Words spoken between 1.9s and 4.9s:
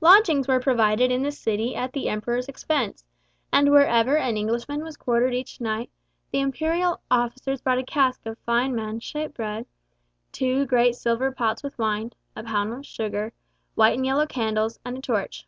the Emperor's expense, and wherever an Englishman